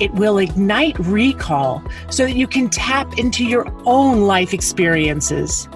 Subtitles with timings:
[0.00, 5.68] It will ignite recall so that you can tap into your own life experiences.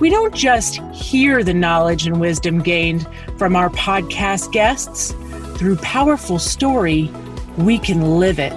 [0.00, 3.06] We don't just hear the knowledge and wisdom gained
[3.38, 5.14] from our podcast guests.
[5.56, 7.10] Through powerful story,
[7.58, 8.52] we can live it.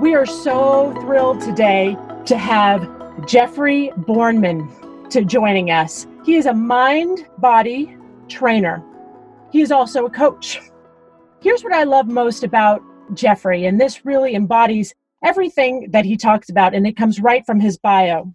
[0.00, 2.90] We are so thrilled today to have
[3.26, 6.08] Jeffrey Bornman to joining us.
[6.24, 7.96] He is a mind body
[8.28, 8.82] trainer.
[9.54, 10.60] He is also a coach.
[11.40, 12.82] Here's what I love most about
[13.14, 14.92] Jeffrey, and this really embodies
[15.24, 18.34] everything that he talks about, and it comes right from his bio.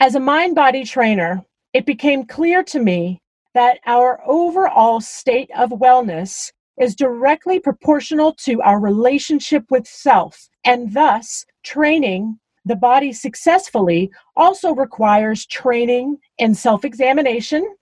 [0.00, 1.44] As a mind body trainer,
[1.74, 3.20] it became clear to me
[3.52, 6.50] that our overall state of wellness
[6.80, 14.74] is directly proportional to our relationship with self, and thus training the body successfully also
[14.74, 17.76] requires training in self examination,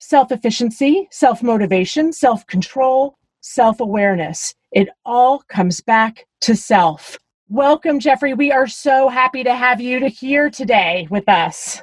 [0.00, 4.54] self efficiency, self motivation, self control, self awareness.
[4.72, 7.18] It all comes back to self.
[7.48, 8.34] Welcome, Jeffrey.
[8.34, 11.82] We are so happy to have you to here today with us.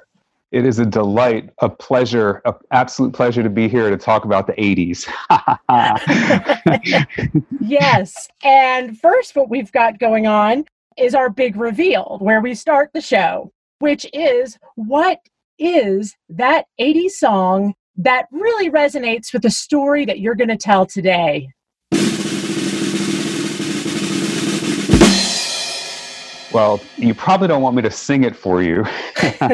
[0.52, 4.48] It is a delight, a pleasure, an absolute pleasure to be here to talk about
[4.48, 5.06] the 80s.
[7.60, 8.30] yes.
[8.46, 10.64] And first, what we've got going on
[10.98, 15.20] is our big reveal where we start the show, which is what
[15.60, 20.86] is that 80s song that really resonates with the story that you're going to tell
[20.86, 21.50] today?
[26.54, 28.78] Well, you probably don't want me to sing it for you,
[29.14, 29.52] because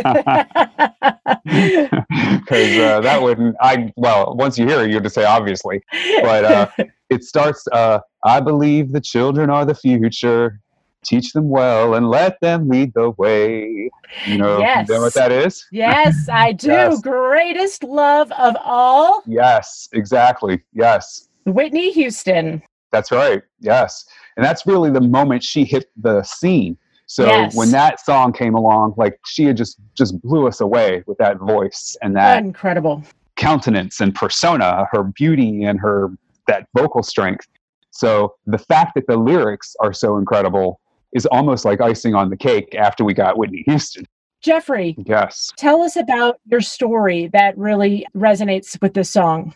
[2.77, 3.55] uh, that wouldn't.
[3.59, 5.81] I well, once you hear it, you have to say obviously.
[6.21, 6.67] But uh,
[7.09, 7.65] it starts.
[7.71, 10.59] Uh, I believe the children are the future.
[11.03, 13.89] Teach them well and let them lead the way.
[14.25, 14.87] You know, yes.
[14.87, 15.65] you know what that is?
[15.71, 16.67] Yes, I do.
[16.67, 17.01] yes.
[17.01, 19.23] Greatest love of all.
[19.25, 20.63] Yes, exactly.
[20.73, 21.29] Yes.
[21.45, 22.61] Whitney Houston.
[22.91, 23.41] That's right.
[23.59, 24.05] Yes.
[24.37, 27.55] And that's really the moment she hit the scene so yes.
[27.55, 31.37] when that song came along, like she had just just blew us away with that
[31.37, 33.03] voice and that incredible
[33.35, 36.09] countenance and persona, her beauty and her
[36.47, 37.47] that vocal strength.
[37.91, 40.79] So the fact that the lyrics are so incredible
[41.13, 44.05] is almost like icing on the cake after we got Whitney Houston.
[44.41, 45.51] Jeffrey, yes.
[45.55, 49.55] Tell us about your story that really resonates with this song.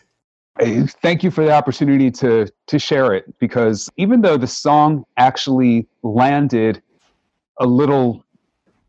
[0.60, 5.86] Thank you for the opportunity to to share it because even though the song actually
[6.02, 6.82] landed
[7.60, 8.24] a little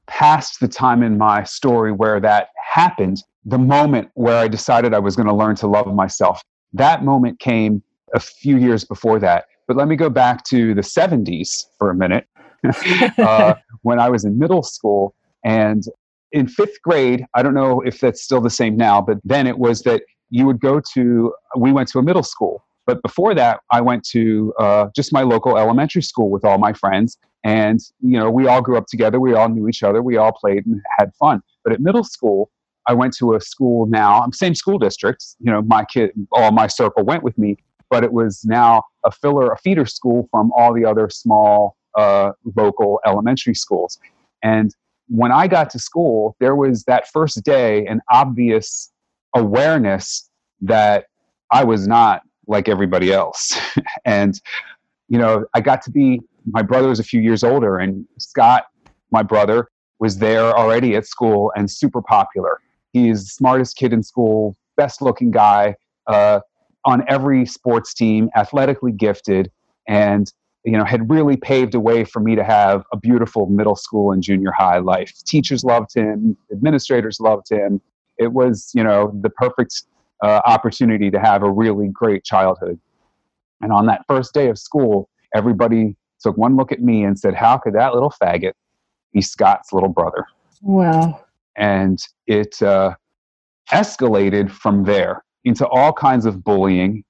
[0.07, 4.99] past the time in my story where that happened, the moment where I decided I
[4.99, 6.41] was going to learn to love myself.
[6.73, 9.45] That moment came a few years before that.
[9.67, 12.25] But let me go back to the 70s for a minute.
[13.17, 15.83] uh, when I was in middle school and
[16.31, 19.57] in fifth grade, I don't know if that's still the same now, but then it
[19.57, 22.63] was that you would go to, we went to a middle school.
[22.85, 26.73] But before that, I went to uh, just my local elementary school with all my
[26.73, 27.17] friends.
[27.43, 29.19] And, you know, we all grew up together.
[29.19, 30.01] We all knew each other.
[30.01, 31.41] We all played and had fun.
[31.63, 32.51] But at middle school,
[32.87, 35.23] I went to a school now, same school district.
[35.39, 37.57] You know, my kid, all my circle went with me,
[37.89, 42.31] but it was now a filler, a feeder school from all the other small uh,
[42.55, 43.99] local elementary schools.
[44.43, 44.73] And
[45.07, 48.91] when I got to school, there was that first day an obvious
[49.35, 50.29] awareness
[50.61, 51.05] that
[51.51, 53.59] I was not like everybody else.
[54.05, 54.39] and,
[55.07, 58.65] you know, I got to be my brother was a few years older, and Scott,
[59.11, 59.69] my brother,
[59.99, 62.59] was there already at school and super popular.
[62.93, 65.75] He's the smartest kid in school, best looking guy
[66.07, 66.39] uh,
[66.85, 69.51] on every sports team, athletically gifted,
[69.87, 70.31] and
[70.65, 74.11] you know had really paved a way for me to have a beautiful middle school
[74.11, 75.13] and junior high life.
[75.25, 77.81] Teachers loved him, administrators loved him.
[78.17, 79.83] It was you know the perfect
[80.23, 82.79] uh, opportunity to have a really great childhood.
[83.61, 87.33] And on that first day of school, everybody took one look at me and said,
[87.33, 88.53] How could that little faggot
[89.13, 90.25] be Scott's little brother?
[90.61, 91.21] Wow.
[91.55, 92.95] And it uh,
[93.71, 97.03] escalated from there into all kinds of bullying,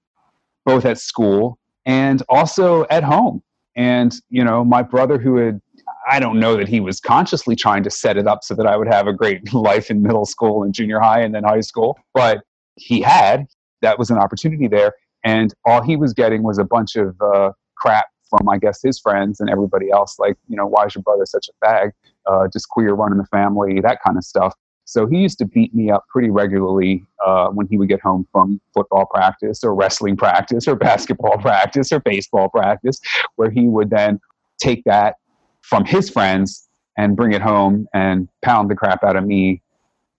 [0.65, 1.58] both at school
[1.89, 3.41] and also at home.
[3.75, 5.59] And, you know, my brother, who had,
[6.07, 8.77] I don't know that he was consciously trying to set it up so that I
[8.77, 11.97] would have a great life in middle school and junior high and then high school,
[12.13, 12.43] but
[12.75, 13.47] he had,
[13.81, 14.93] that was an opportunity there.
[15.23, 18.99] and all he was getting was a bunch of uh, crap from I guess his
[18.99, 21.91] friends and everybody else, like you know, why is your brother such a fag?
[22.27, 24.53] Uh, just queer running the family, that kind of stuff.
[24.89, 28.27] So he used to beat me up pretty regularly uh, when he would get home
[28.31, 32.99] from football practice or wrestling practice or basketball practice or baseball practice,
[33.35, 34.19] where he would then
[34.59, 35.17] take that
[35.61, 39.61] from his friends and bring it home and pound the crap out of me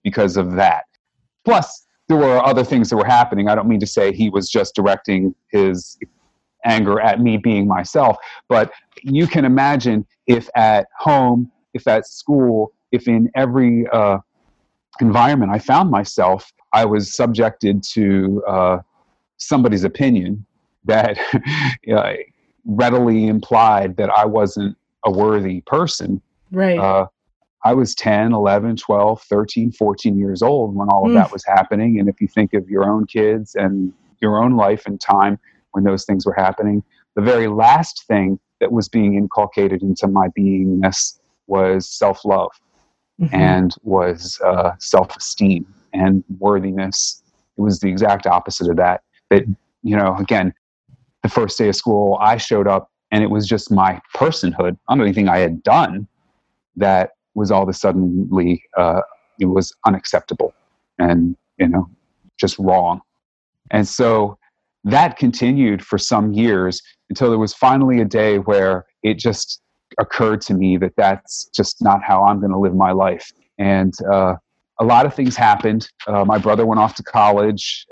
[0.05, 0.85] because of that.
[1.45, 3.49] Plus, there were other things that were happening.
[3.49, 5.99] I don't mean to say he was just directing his
[6.65, 8.19] anger at me being myself,
[8.49, 8.71] but
[9.03, 14.19] you can imagine if at home, if at school, if in every uh,
[15.01, 18.79] environment I found myself, I was subjected to uh,
[19.37, 20.45] somebody's opinion
[20.85, 21.19] that
[21.95, 22.13] uh,
[22.65, 26.21] readily implied that I wasn't a worthy person.
[26.51, 26.79] Right.
[26.79, 27.07] Uh,
[27.65, 31.15] I was 10, 11, 12, 13, 14 years old when all of mm.
[31.15, 32.01] that was happening.
[32.01, 35.39] And if you think of your own kids and your own life and time
[35.73, 36.83] when those things were happening,
[37.17, 42.51] the very last thing that was being inculcated into my beingness was self love
[43.21, 43.35] mm-hmm.
[43.35, 47.23] and was uh, self esteem and worthiness.
[47.59, 49.03] It was the exact opposite of that.
[49.31, 49.45] That,
[49.83, 50.55] you know, again,
[51.23, 55.01] the first day of school, I showed up and it was just my personhood, not
[55.01, 56.07] anything I had done,
[56.77, 59.03] that was all of a suddenly uh,
[59.39, 60.55] it was unacceptable
[60.99, 61.89] and you know
[62.39, 63.01] just wrong.
[63.71, 64.39] And so
[64.85, 69.61] that continued for some years until there was finally a day where it just
[69.99, 73.33] occurred to me that that's just not how I'm going to live my life.
[73.59, 74.37] And uh,
[74.79, 75.89] a lot of things happened.
[76.07, 77.87] Uh, my brother went off to college.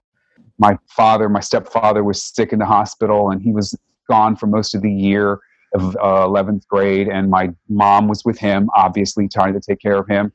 [0.59, 3.79] My father, my stepfather, was sick in the hospital, and he was
[4.09, 5.41] gone for most of the year
[5.75, 7.09] of uh, 11th grade.
[7.09, 10.33] And my mom was with him, obviously trying to take care of him,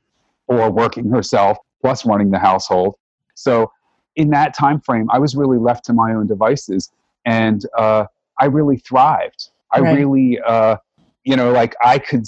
[0.47, 2.95] or working herself, plus running the household.
[3.35, 3.71] So
[4.15, 6.91] in that time frame, I was really left to my own devices,
[7.25, 8.05] and uh,
[8.39, 9.49] I really thrived.
[9.71, 9.97] I right.
[9.97, 10.77] really uh,
[11.23, 12.25] you know like i could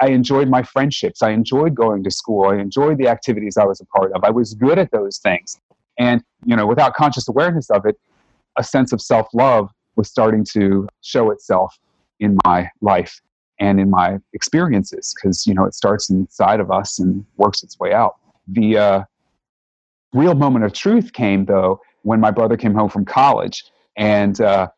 [0.00, 1.22] i enjoyed my friendships.
[1.22, 2.48] I enjoyed going to school.
[2.48, 4.24] I enjoyed the activities i was a part of.
[4.24, 5.60] I was good at those things.
[5.98, 7.96] And you know without conscious awareness of it
[8.56, 11.76] a sense of self-love was starting to show itself
[12.20, 13.20] in my life
[13.60, 17.78] and in my experiences because you know it starts inside of us and works its
[17.78, 18.16] way out.
[18.48, 19.04] The uh,
[20.12, 23.64] real moment of truth came though when my brother came home from college
[23.96, 24.68] and uh,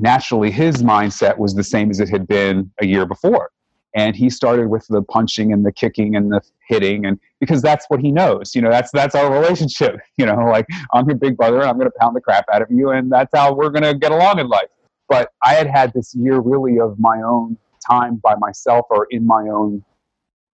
[0.00, 3.50] naturally his mindset was the same as it had been a year before.
[3.96, 7.86] And he started with the punching and the kicking and the hitting and because that's
[7.88, 11.36] what he knows you know that's that's our relationship you know like i'm your big
[11.36, 13.68] brother and i'm going to pound the crap out of you and that's how we're
[13.68, 14.68] going to get along in life.
[15.08, 17.56] But i had had this year really of my own
[17.88, 19.84] time by myself or in my own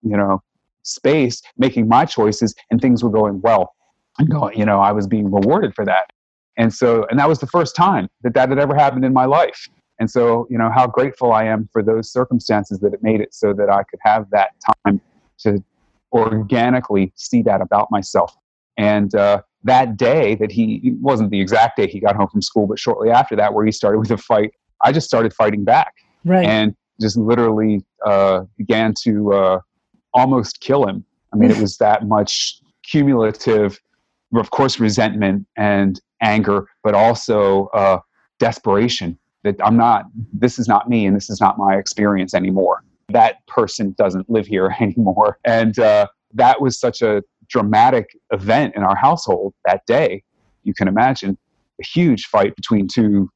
[0.02, 0.43] you know
[0.82, 3.75] space making my choices and things were going well.
[4.19, 6.10] And going you know i was being rewarded for that
[6.56, 9.25] and so, and that was the first time that that had ever happened in my
[9.25, 9.69] life.
[9.99, 13.35] And so, you know, how grateful I am for those circumstances that it made it
[13.35, 14.50] so that I could have that
[14.85, 15.00] time
[15.41, 15.62] to
[16.12, 18.35] organically see that about myself.
[18.79, 22.67] And uh, that day that he wasn't the exact day he got home from school,
[22.67, 25.93] but shortly after that, where he started with a fight, I just started fighting back.
[26.25, 26.46] Right.
[26.46, 29.61] And just literally uh, began to uh,
[30.14, 31.05] almost kill him.
[31.32, 33.79] I mean, it was that much cumulative,
[34.35, 38.00] of course, resentment and anger, but also uh,
[38.39, 42.84] desperation that I'm not, this is not me and this is not my experience anymore.
[43.08, 45.39] That person doesn't live here anymore.
[45.44, 50.22] And uh, that was such a dramatic event in our household that day.
[50.62, 51.39] You can imagine
[51.81, 53.31] a huge fight between two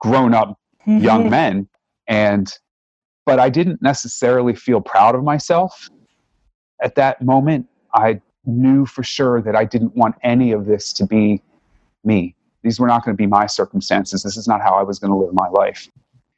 [0.00, 1.04] grown up mm-hmm.
[1.04, 1.68] young men.
[2.08, 2.50] And,
[3.26, 5.88] but I didn't necessarily feel proud of myself
[6.82, 7.66] at that moment.
[7.94, 11.42] I knew for sure that I didn't want any of this to be
[12.04, 12.34] me.
[12.62, 14.22] These were not going to be my circumstances.
[14.22, 15.88] This is not how I was going to live my life.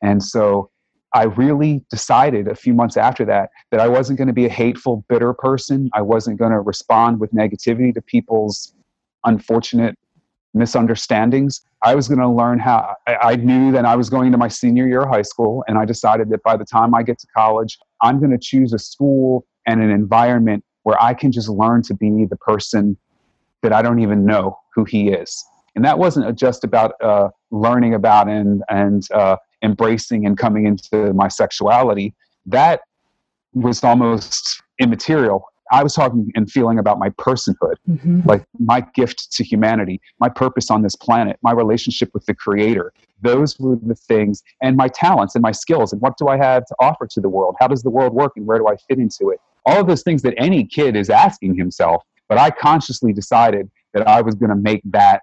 [0.03, 0.71] And so
[1.13, 4.51] I really decided a few months after that that I wasn't going to be a
[4.51, 5.89] hateful, bitter person.
[5.95, 8.75] I wasn't going to respond with negativity to people's
[9.25, 9.97] unfortunate
[10.53, 11.63] misunderstandings.
[11.83, 14.87] I was going to learn how I, knew that I was going into my senior
[14.87, 17.79] year of high school, and I decided that by the time I get to college,
[18.03, 21.95] I'm going to choose a school and an environment where I can just learn to
[21.95, 22.97] be the person
[23.63, 25.45] that I don't even know who he is
[25.77, 31.13] and that wasn't just about uh, learning about and and uh, embracing and coming into
[31.13, 32.15] my sexuality.
[32.47, 32.81] That
[33.53, 35.45] was almost immaterial.
[35.73, 38.21] I was talking and feeling about my personhood, mm-hmm.
[38.25, 42.93] like my gift to humanity, my purpose on this planet, my relationship with the Creator.
[43.21, 46.65] Those were the things, and my talents and my skills, and what do I have
[46.67, 47.57] to offer to the world?
[47.59, 49.41] How does the world work, and where do I fit into it?
[49.65, 52.03] All of those things that any kid is asking himself.
[52.29, 55.23] But I consciously decided that I was going to make that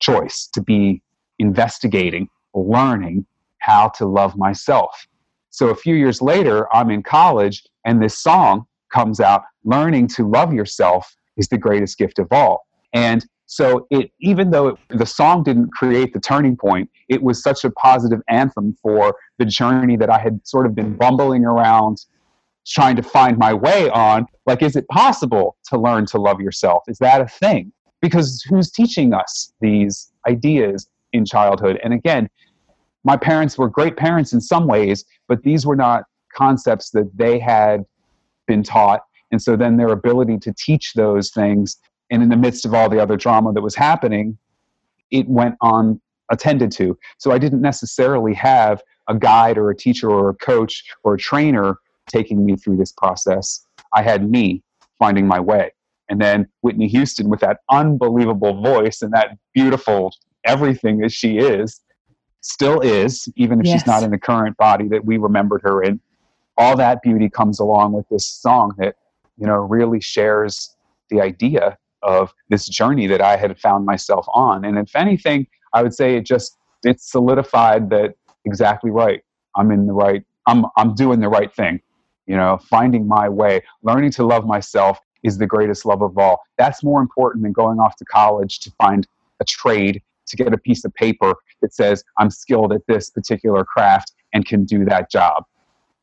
[0.00, 1.02] choice to be
[1.38, 3.26] investigating, learning
[3.58, 5.06] how to love myself.
[5.50, 10.28] So a few years later, I'm in college and this song comes out Learning to
[10.28, 12.66] Love Yourself is the greatest gift of all.
[12.92, 17.42] And so it even though it, the song didn't create the turning point, it was
[17.42, 21.98] such a positive anthem for the journey that I had sort of been bumbling around
[22.66, 24.26] trying to find my way on.
[24.46, 26.84] Like, is it possible to learn to love yourself?
[26.88, 27.72] Is that a thing?
[28.04, 31.80] Because who's teaching us these ideas in childhood?
[31.82, 32.28] And again,
[33.02, 37.38] my parents were great parents in some ways, but these were not concepts that they
[37.38, 37.82] had
[38.46, 39.00] been taught.
[39.32, 41.78] And so then their ability to teach those things,
[42.10, 44.36] and in the midst of all the other drama that was happening,
[45.10, 45.98] it went on
[46.30, 46.98] attended to.
[47.16, 51.18] So I didn't necessarily have a guide or a teacher or a coach or a
[51.18, 53.64] trainer taking me through this process.
[53.94, 54.62] I had me
[54.98, 55.70] finding my way.
[56.08, 60.12] And then Whitney Houston with that unbelievable voice and that beautiful
[60.44, 61.80] everything that she is,
[62.40, 63.80] still is, even if yes.
[63.80, 65.98] she's not in the current body that we remembered her in.
[66.58, 68.96] All that beauty comes along with this song that,
[69.38, 70.76] you know, really shares
[71.08, 74.64] the idea of this journey that I had found myself on.
[74.64, 79.22] And if anything, I would say it just it solidified that exactly right.
[79.56, 81.80] I'm in the right I'm I'm doing the right thing.
[82.26, 86.42] You know, finding my way, learning to love myself is the greatest love of all.
[86.58, 89.06] That's more important than going off to college to find
[89.40, 93.64] a trade to get a piece of paper that says I'm skilled at this particular
[93.64, 95.44] craft and can do that job.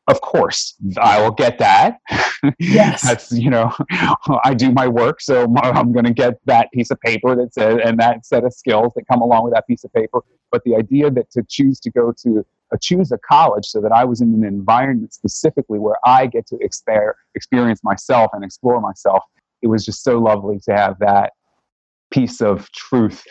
[0.08, 1.98] Of course, I will get that.
[2.58, 3.02] Yes.
[3.02, 3.72] That's, you know,
[4.44, 7.78] I do my work, so I'm going to get that piece of paper that says,
[7.84, 10.22] and that set of skills that come along with that piece of paper.
[10.50, 12.44] But the idea that to choose to go to
[12.78, 16.56] choose a college so that I was in an environment specifically where I get to
[16.56, 19.22] exper- experience myself and explore myself,
[19.62, 21.32] it was just so lovely to have that
[22.10, 23.24] piece of truth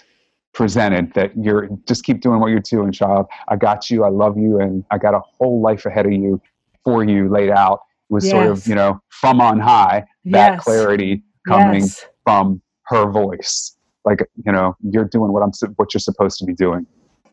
[0.54, 3.26] presented that you're just keep doing what you're doing, child.
[3.48, 4.04] I got you.
[4.04, 4.60] I love you.
[4.60, 6.42] And I got a whole life ahead of you
[6.84, 8.32] for you laid out with yes.
[8.32, 10.64] sort of, you know, from on high, that yes.
[10.64, 12.06] clarity coming yes.
[12.24, 13.78] from her voice.
[14.04, 16.86] Like, you know, you're doing what I'm, what you're supposed to be doing.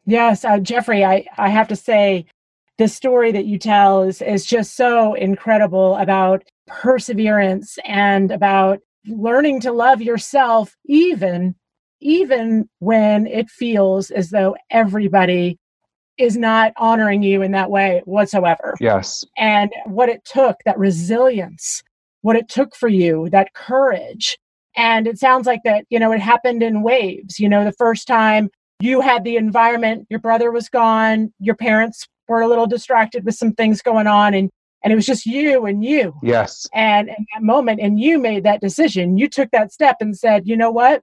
[0.08, 0.44] Yes.
[0.44, 2.26] Uh, Jeffrey, I, I have to say,
[2.78, 9.60] the story that you tell is, is just so incredible about perseverance and about learning
[9.60, 11.54] to love yourself even
[12.00, 15.58] even when it feels as though everybody
[16.16, 18.76] is not honoring you in that way whatsoever.
[18.80, 19.24] Yes.
[19.36, 21.82] And what it took, that resilience,
[22.22, 24.38] what it took for you, that courage.
[24.76, 27.40] And it sounds like that, you know, it happened in waves.
[27.40, 28.50] You know, the first time
[28.80, 33.34] you had the environment, your brother was gone, your parents were a little distracted with
[33.34, 34.50] some things going on, and
[34.84, 36.14] and it was just you and you.
[36.22, 36.66] Yes.
[36.72, 39.18] And in that moment, and you made that decision.
[39.18, 41.02] You took that step and said, you know what?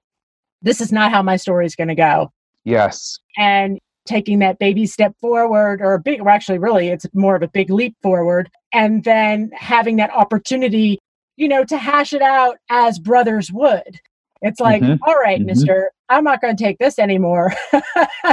[0.62, 2.32] this is not how my story is going to go.
[2.64, 3.18] Yes.
[3.36, 7.42] And taking that baby step forward or a big or actually really it's more of
[7.42, 10.96] a big leap forward and then having that opportunity
[11.36, 13.98] you know to hash it out as brothers would
[14.42, 15.02] it's like mm-hmm.
[15.04, 15.46] All right, mm-hmm.
[15.46, 17.52] mister i'm not going to take this anymore.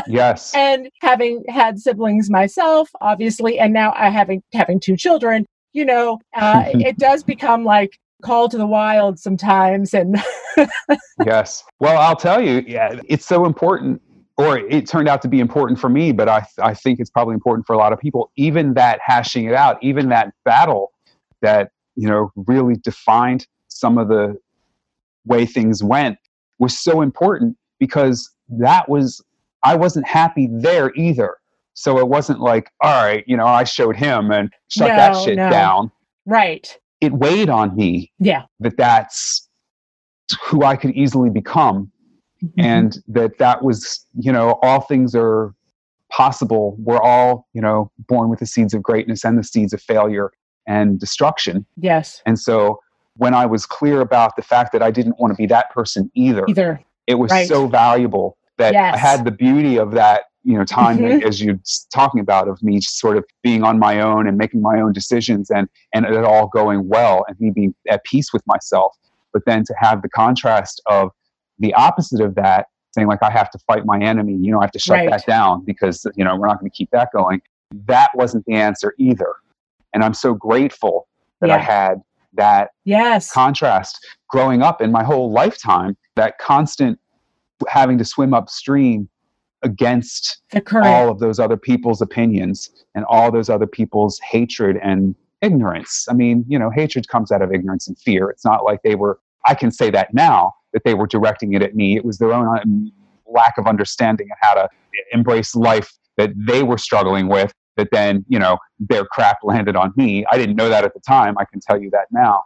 [0.07, 0.53] Yes.
[0.55, 6.19] And having had siblings myself obviously and now i having having two children you know
[6.35, 10.17] uh, it does become like call to the wild sometimes and
[11.25, 11.63] yes.
[11.79, 14.01] Well i'll tell you yeah it's so important
[14.37, 17.35] or it turned out to be important for me but i i think it's probably
[17.35, 20.91] important for a lot of people even that hashing it out even that battle
[21.41, 24.35] that you know really defined some of the
[25.25, 26.17] way things went
[26.59, 29.23] was so important because that was
[29.63, 31.35] i wasn't happy there either.
[31.75, 35.23] So it wasn't like all right you know i showed him and shut no, that
[35.23, 35.49] shit no.
[35.49, 35.91] down.
[36.25, 36.77] Right.
[37.01, 38.43] It weighed on me yeah.
[38.59, 39.49] that that's
[40.45, 41.91] who i could easily become
[42.43, 42.61] mm-hmm.
[42.61, 45.53] and that that was you know all things are
[46.09, 46.75] possible.
[46.79, 50.31] We're all you know born with the seeds of greatness and the seeds of failure
[50.67, 51.65] and destruction.
[51.77, 52.21] Yes.
[52.25, 52.79] And so
[53.17, 56.09] when i was clear about the fact that i didn't want to be that person
[56.15, 57.47] either either it was right.
[57.47, 58.93] so valuable that yes.
[58.93, 61.25] i had the beauty of that you know time mm-hmm.
[61.25, 61.59] as you're
[61.93, 65.49] talking about of me sort of being on my own and making my own decisions
[65.49, 68.95] and and it all going well and me being at peace with myself
[69.31, 71.09] but then to have the contrast of
[71.59, 74.63] the opposite of that saying like i have to fight my enemy you know i
[74.63, 75.09] have to shut right.
[75.09, 77.41] that down because you know we're not going to keep that going
[77.71, 79.33] that wasn't the answer either
[79.93, 81.07] and i'm so grateful
[81.39, 81.55] that yeah.
[81.55, 82.01] i had
[82.33, 86.99] that yes contrast growing up in my whole lifetime that constant
[87.67, 89.09] having to swim upstream
[89.61, 90.41] against
[90.83, 96.05] all of those other people's opinions and all those other people's hatred and ignorance.
[96.09, 98.29] I mean, you know, hatred comes out of ignorance and fear.
[98.29, 101.61] It's not like they were, I can say that now, that they were directing it
[101.61, 101.95] at me.
[101.95, 102.91] It was their own um,
[103.25, 104.69] lack of understanding and how to
[105.13, 109.91] embrace life that they were struggling with that then you know their crap landed on
[109.95, 112.43] me i didn't know that at the time i can tell you that now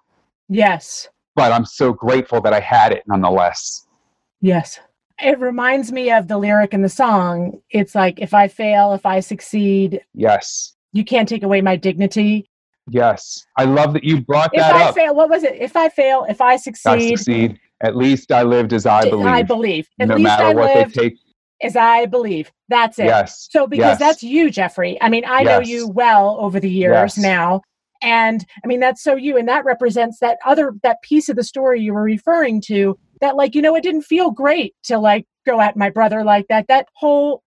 [0.48, 3.86] yes but i'm so grateful that i had it nonetheless.
[4.42, 4.80] Yes.
[5.20, 9.06] It reminds me of the lyric in the song it's like if i fail if
[9.06, 10.76] i succeed yes.
[10.92, 12.50] you can't take away my dignity.
[12.90, 13.46] Yes.
[13.58, 14.68] I love that you brought that up.
[14.68, 14.96] if that i up.
[14.96, 15.56] fail what was it?
[15.56, 19.28] If i fail if i I succeed succeed at least i lived as i believe
[19.28, 19.88] i believe.
[20.00, 21.18] At no matter i what lived they take
[21.62, 22.52] as i believe.
[22.70, 23.06] That's it.
[23.06, 23.48] Yes.
[23.52, 24.00] So because Yes.
[24.00, 24.98] that's you, Jeffrey.
[25.02, 27.18] I mean, I know you well over the years Yes.
[27.18, 27.62] now.
[28.02, 29.38] And I mean, that's so you.
[29.38, 33.36] And that represents that other that piece of the story you were referring to that
[33.36, 36.68] like, you know, it didn't feel great to like go at my brother like that.
[36.68, 37.44] That whole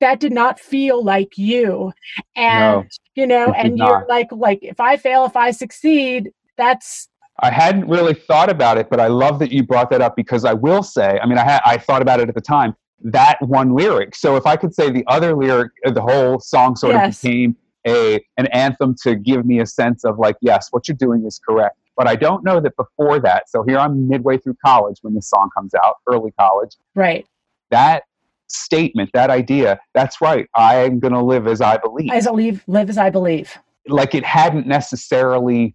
[0.00, 1.92] that did not feel like you.
[2.34, 4.08] And No, you know, and you're not.
[4.08, 7.08] like like if I fail, if I succeed, that's
[7.40, 10.44] I hadn't really thought about it, but I love that you brought that up because
[10.44, 12.74] I will say, I mean, I had I thought about it at the time.
[13.02, 14.14] That one lyric.
[14.14, 17.18] So if I could say the other lyric, uh, the whole song sort Yes.
[17.18, 20.96] of became a an anthem to give me a sense of like, yes, what you're
[20.96, 21.76] doing is correct.
[21.96, 23.48] But I don't know that before that.
[23.48, 26.76] So here I'm midway through college when this song comes out, early college.
[26.94, 27.26] right.
[27.70, 28.04] That
[28.48, 30.46] statement, that idea, that's right.
[30.54, 32.12] I am going to live as I believe.
[32.12, 33.58] As I live live as I believe.
[33.88, 35.74] like it hadn't necessarily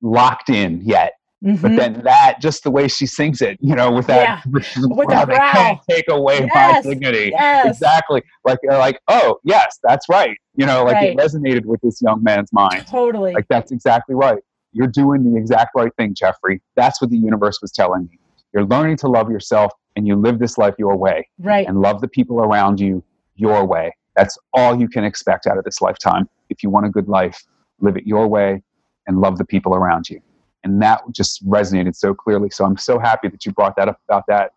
[0.00, 1.12] locked in yet.
[1.42, 1.76] But Mhm.
[1.76, 4.64] then that, just the way she sings it, you know, with that, With
[5.08, 7.30] "Wow, they can't take away Yes, my dignity.
[7.32, 7.66] yes.
[7.66, 8.22] Exactly.
[8.44, 10.36] Like, like, oh, yes, that's right.
[10.54, 11.10] You know, like Right.
[11.10, 12.86] it resonated with this young man's mind.
[12.86, 13.32] Totally.
[13.34, 14.38] Like, that's exactly right.
[14.72, 16.62] You're doing the exact right thing, Jeffrey.
[16.76, 18.18] That's what the universe was telling me.
[18.54, 21.66] You're learning to love yourself and you live this life your way right.
[21.66, 23.02] and love the people around you
[23.34, 23.90] your way.
[24.14, 26.28] That's all you can expect out of this lifetime.
[26.50, 27.42] If you want a good life,
[27.80, 28.62] live it your way
[29.08, 30.20] and love the people around you.
[30.64, 32.50] And that just resonated so clearly.
[32.50, 34.52] So I'm so happy that you brought that up about that.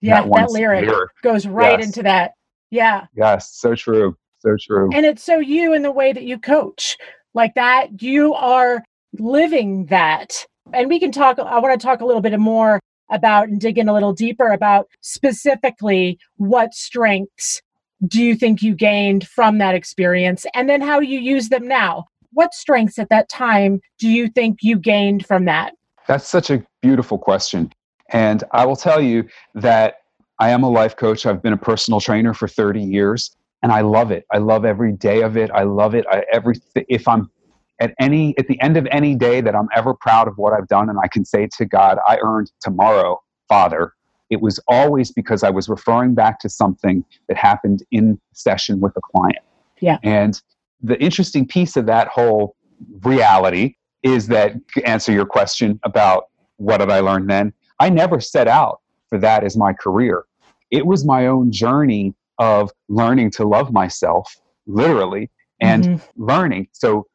[0.00, 0.88] Yeah, that, one lyric
[1.22, 1.86] goes right Yes.
[1.86, 2.32] into that.
[2.70, 3.06] Yeah.
[3.16, 4.16] Yes, so true.
[4.40, 4.90] So true.
[4.92, 6.96] And it's so you in the way that you coach.
[7.32, 8.84] Like that, you are
[9.18, 10.46] living that.
[10.72, 13.78] And we can talk, I want to talk a little bit more about and dig
[13.78, 17.60] in a little deeper about specifically what strengths
[18.06, 22.04] do you think you gained from that experience and then how you use them now.
[22.34, 25.74] What strengths at that time do you think you gained from that?
[26.06, 27.72] That's such a beautiful question.
[28.10, 30.02] And I will tell you that
[30.38, 31.26] I am a life coach.
[31.26, 34.26] I've been a personal trainer for 30 years and I love it.
[34.30, 35.50] I love every day of it.
[35.52, 36.04] I love it.
[36.10, 37.30] I, every if I'm
[37.80, 40.68] at any at the end of any day that I'm ever proud of what I've
[40.68, 43.94] done and I can say to God, I earned tomorrow, Father.
[44.28, 48.96] It was always because I was referring back to something that happened in session with
[48.96, 49.38] a client.
[49.80, 49.98] Yeah.
[50.02, 50.40] And
[50.84, 52.56] the interesting piece of that whole
[53.02, 56.24] reality is that to answer your question about
[56.58, 60.24] what did I learn then, I never set out for that as my career.
[60.70, 66.00] It was my own journey of learning to love myself, literally, and Mhm.
[66.16, 66.68] learning.
[66.72, 67.06] So,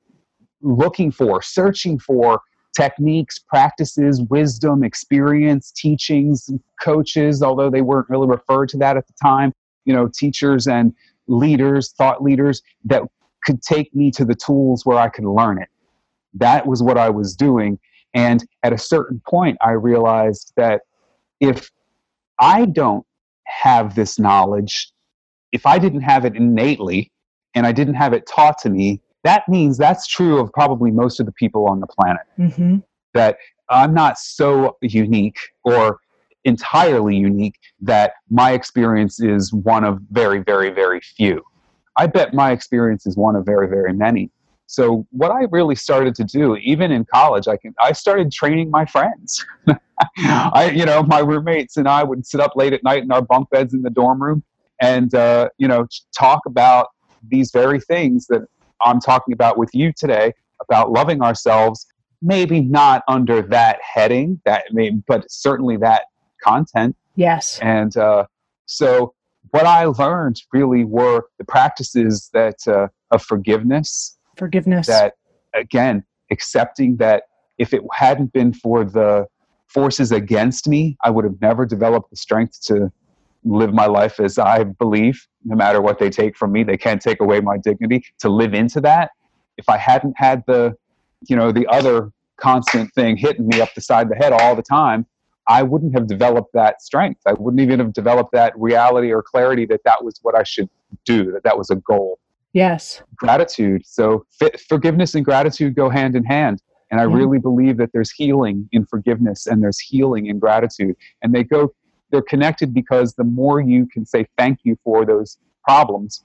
[0.61, 2.41] looking for, searching for
[2.75, 6.49] techniques, practices, wisdom, experience, teachings,
[6.81, 9.53] coaches, although they weren't really referred to that at the time,
[9.85, 10.93] you know, teachers and
[11.27, 13.03] leaders, thought leaders that
[13.43, 15.69] could take me to the tools where I could learn it.
[16.33, 17.79] That was what I was doing.
[18.13, 20.81] And at a certain point, I realized that
[21.39, 21.69] if
[22.39, 23.05] I don't
[23.45, 24.91] have this knowledge,
[25.51, 27.11] if I didn't have it innately
[27.55, 31.19] and I didn't have it taught to me, that means that's true of probably most
[31.19, 32.21] of the people on the planet.
[32.37, 32.83] Mhm.
[33.13, 33.37] That
[33.69, 35.99] I'm not so unique or
[36.45, 41.43] entirely unique that my experience is one of very, very, very few.
[41.99, 44.31] I bet my experience is one of very, very many.
[44.67, 48.71] So what I really started to do, even in college, I can I started training
[48.71, 49.45] my friends.
[50.17, 53.21] I, you know, my roommates and I would sit up late at night in our
[53.21, 54.43] bunk beds in the dorm room,
[54.79, 56.87] and uh, you know, talk about
[57.27, 58.43] these very things that
[58.85, 61.85] I'm talking about with you today about loving ourselves.
[62.21, 66.03] Maybe not under that heading, that may, but certainly that
[66.41, 66.95] content.
[67.15, 67.59] Yes.
[67.61, 68.25] And uh,
[68.67, 69.13] so,
[69.51, 74.17] what I learned really were the practices that uh, of forgiveness.
[74.37, 74.87] Forgiveness.
[74.87, 75.13] That
[75.53, 77.23] again, accepting that
[77.57, 79.27] if it hadn't been for the
[79.67, 82.91] forces against me, I would have never developed the strength to
[83.43, 85.25] live my life as I believe.
[85.45, 88.03] No matter what they take from me, they can't take away my dignity.
[88.19, 89.11] To live into that,
[89.57, 90.75] if I hadn't had the,
[91.27, 94.55] you know, the other constant thing hitting me up the side of the head all
[94.55, 95.05] the time,
[95.49, 97.21] I wouldn't have developed that strength.
[97.25, 100.69] I wouldn't even have developed that reality or clarity that that was what I should
[101.05, 102.19] do, that that was a goal.
[102.53, 103.01] yes.
[103.15, 103.81] Gratitude.
[103.85, 106.61] So fi- forgiveness and gratitude go hand in hand.
[106.89, 107.13] And I Yeah.
[107.15, 110.95] really believe that there's healing in forgiveness and there's healing in gratitude.
[111.21, 111.73] And they go
[112.11, 116.23] they're connected because the more you can say thank you for those problems,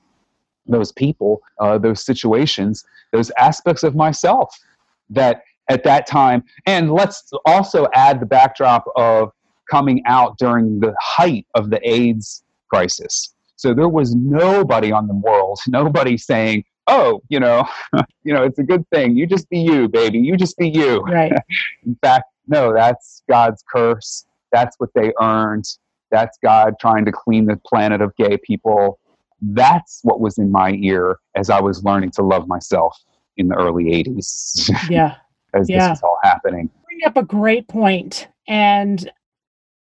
[0.66, 4.48] those people, uh, those situations, those aspects of myself
[5.10, 9.32] that at that time, and let's also add the backdrop of
[9.70, 13.34] coming out during the height of the AIDS crisis.
[13.56, 17.66] So there was nobody on the world, nobody saying, "Oh, you know,
[18.24, 19.16] you know, it's a good thing.
[19.16, 20.18] You just be you, baby.
[20.18, 21.32] You just be you." Right.
[21.86, 24.26] In fact, no, that's God's curse.
[24.52, 25.64] That's what they earned.
[26.10, 29.00] That's God trying to clean the planet of gay people.
[29.40, 32.96] That's what was in my ear as I was learning to love myself
[33.36, 34.70] in the early 80s.
[34.88, 35.16] Yeah.
[35.54, 35.88] As Yeah.
[35.88, 36.70] this was all happening.
[36.86, 39.10] bring up a great point and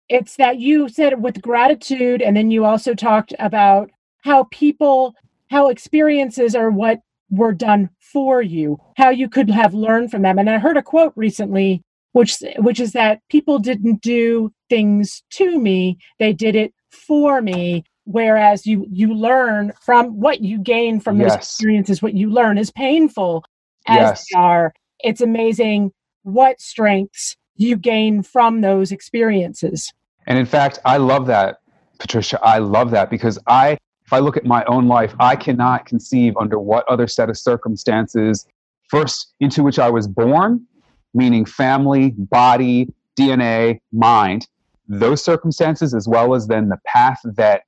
[0.08, 3.90] it's that you said with gratitude and then you also talked about
[4.24, 5.14] how people
[5.50, 10.38] how experiences are what were done for you how you could have learned from them
[10.38, 11.82] and i heard a quote recently
[12.12, 17.82] which which is that people didn't do things to me they did it for me
[18.04, 22.70] whereas you you learn from what you gain from those experiences what you learn is
[22.70, 23.44] painful
[23.86, 24.26] as Yes.
[24.32, 24.72] they are
[25.02, 29.92] it's amazing what strengths you gain from those experiences.
[30.26, 31.58] And in fact, I love that,
[31.98, 32.40] Patricia.
[32.42, 36.36] I love that because I, if I look at my own life, I cannot conceive
[36.36, 38.46] under what other set of circumstances,
[38.88, 40.66] first into which I was born,
[41.14, 44.46] meaning family, body, DNA, mind,
[44.88, 47.62] those circumstances, as well as then the path that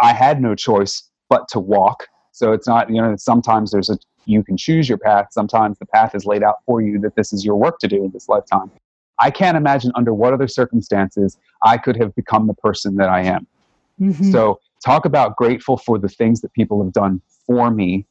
[0.00, 2.06] I had no choice but to walk.
[2.34, 5.28] So it's not, you know, sometimes there's a, you can choose your path.
[5.30, 8.04] Sometimes the path is laid out for you that this is your work to do
[8.04, 8.72] in this lifetime.
[9.20, 13.20] I can't imagine under what other circumstances I could have become the person that I
[13.20, 13.46] am.
[14.00, 14.32] Mhm.
[14.32, 18.04] So, talk about grateful for the things that people have done for me.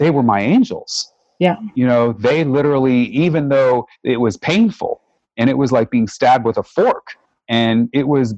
[0.00, 1.12] They were my angels.
[1.38, 1.56] Yeah.
[1.76, 5.00] You know, they literally, even though it was painful
[5.36, 7.16] and it was like being stabbed with a fork,
[7.48, 8.34] and it was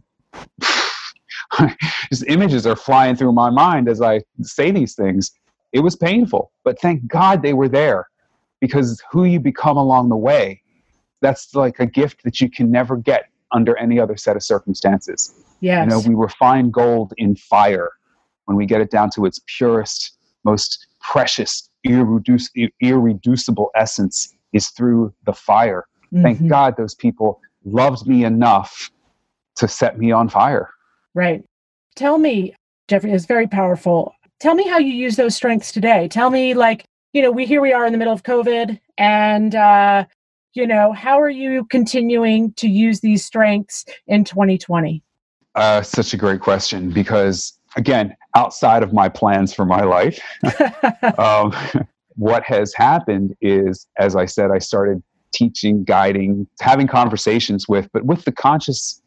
[2.10, 5.32] just images are flying through my mind as I say these things.
[5.72, 8.08] It was painful, but thank God they were there
[8.60, 10.62] because who you become along the way,
[11.20, 15.34] that's like a gift that you can never get under any other set of circumstances.
[15.60, 15.84] yes.
[15.84, 17.90] You know, we refine gold in fire
[18.46, 22.48] when we get it down to its purest, most precious, irreduce,
[22.80, 25.86] irreducible essence is through the fire.
[26.12, 26.48] Thank Mhm.
[26.48, 28.90] God those people loved me enough
[29.56, 30.70] to set me on fire.
[31.16, 31.42] Right.
[31.96, 32.54] Tell me,
[32.88, 34.12] Jeffrey, it's very powerful.
[34.38, 36.08] Tell me how you use those strengths today.
[36.08, 39.54] Tell me, like, you know, we here we are in the middle of COVID, and
[39.54, 40.04] uh,
[40.52, 45.02] you know, how are you continuing to use these strengths in 2020?
[45.54, 50.20] Uh, such a great question because, again, outside of my plans for my life,
[51.18, 51.50] um,
[52.16, 55.02] what has happened is, as I said, I started
[55.32, 59.00] teaching, guiding, having conversations with, but with the conscious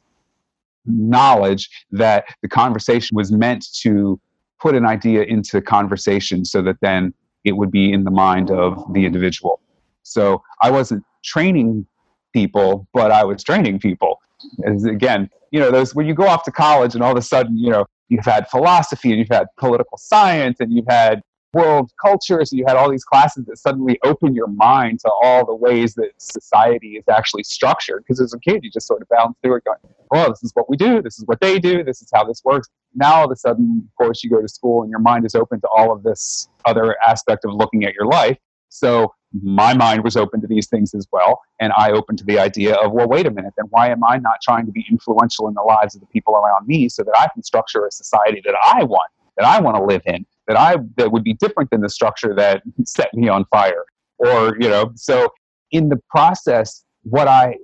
[0.86, 4.20] knowledge that the conversation was meant to
[4.60, 7.14] put an idea into conversation so that then
[7.46, 9.62] it would be in the mind of the individual.
[10.04, 11.86] So I wasn't training
[12.34, 14.20] people, but I was training people.
[14.66, 17.22] As again, you know, those when you go off to college and all of a
[17.22, 21.22] sudden, you know, you've had philosophy and you've had political science and you've had
[21.54, 25.46] world cultures and you had all these classes that suddenly open your mind to all
[25.46, 28.04] the ways that society is actually structured.
[28.04, 29.80] Because as a kid, you just sort of bounce through it going,
[30.12, 32.42] well, this is what we do, this is what they do, this is how this
[32.44, 32.70] works.
[32.96, 35.36] Now, all of a sudden, of course, you go to school and your mind is
[35.36, 38.38] open to all of this other aspect of looking at your life.
[38.70, 41.42] So my mind was open to these things as well.
[41.60, 44.18] And I opened to the idea of, well, wait a minute, then why am I
[44.18, 47.14] not trying to be influential in the lives of the people around me so that
[47.18, 50.60] I can structure a society that I want, that I want to live in, that
[50.60, 53.86] I that would be different than the structure that set me on fire?
[54.18, 55.30] Or, you know, so
[55.72, 57.56] in the process, what I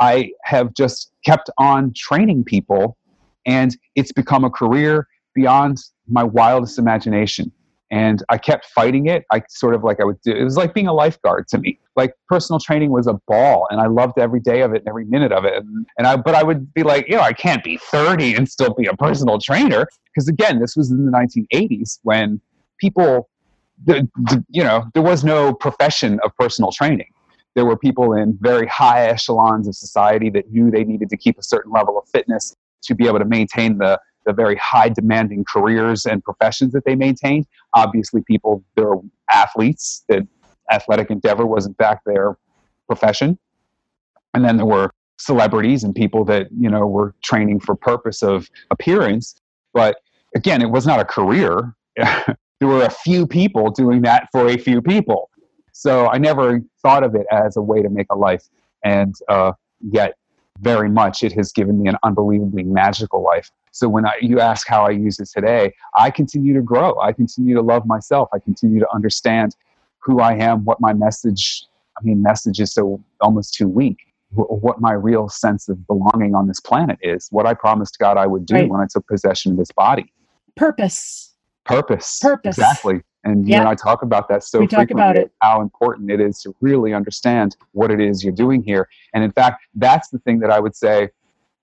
[0.00, 2.98] I have just kept on training people
[3.46, 5.78] and it's become a career beyond
[6.08, 7.52] my wildest imagination
[7.92, 9.26] and I kept fighting it.
[9.30, 10.32] I sort of like I would do.
[10.32, 11.78] It was like being a lifeguard to me.
[11.94, 15.04] Like personal training was a ball, and I loved every day of it and every
[15.04, 15.54] minute of it.
[15.56, 18.48] And, and I, but I would be like, you know, I can't be 30 and
[18.48, 22.40] still be a personal trainer because again, this was in the 1980s when
[22.78, 23.28] people,
[23.84, 27.12] the, the, you know, there was no profession of personal training.
[27.54, 31.38] There were people in very high echelons of society that knew they needed to keep
[31.38, 35.44] a certain level of fitness to be able to maintain the the very high demanding
[35.50, 37.46] careers and professions that they maintained.
[37.74, 39.00] Obviously, people, there are
[39.32, 40.26] athletes that
[40.70, 42.36] athletic endeavor was in fact their
[42.86, 43.38] profession.
[44.34, 48.48] And then there were celebrities and people that, you know, were training for purpose of
[48.70, 49.34] appearance.
[49.72, 49.96] But
[50.34, 51.74] again, it was not a career.
[51.96, 55.30] there were a few people doing that for a few people.
[55.72, 58.44] So I never thought of it as a way to make a life.
[58.84, 60.14] And uh, yet
[60.60, 63.50] very much it has given me an unbelievably magical life.
[63.72, 66.98] So when I, you ask how I use it today, I continue to grow.
[67.00, 68.28] I continue to love myself.
[68.32, 69.56] I continue to understand
[69.98, 71.64] who I am, what my message,
[71.98, 73.98] I mean, message is so almost too weak,
[74.30, 78.26] what my real sense of belonging on this planet is, what I promised God I
[78.26, 78.68] would do right.
[78.68, 80.12] when I took possession of this body.
[80.54, 81.34] Purpose.
[81.64, 82.18] Purpose.
[82.20, 82.58] Purpose.
[82.58, 83.00] Exactly.
[83.24, 83.62] And you yeah.
[83.62, 84.86] know, I talk about that so we frequently.
[84.86, 85.32] Talk about it.
[85.40, 88.88] How important it is to really understand what it is you're doing here.
[89.14, 91.10] And in fact, that's the thing that I would say.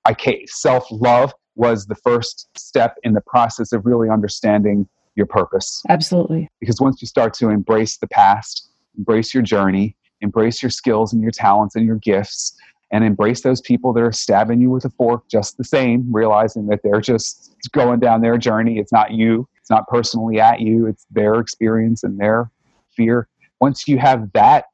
[0.05, 5.25] I can't self love was the first step in the process of really understanding your
[5.25, 5.83] purpose.
[5.89, 6.49] Absolutely.
[6.61, 11.21] Because once you start to embrace the past, embrace your journey, embrace your skills and
[11.21, 12.55] your talents and your gifts,
[12.91, 16.65] and embrace those people that are stabbing you with a fork just the same, realizing
[16.67, 18.79] that they're just going down their journey.
[18.79, 22.49] It's not you, it's not personally at you, it's their experience and their
[22.95, 23.27] fear.
[23.59, 24.67] Once you have that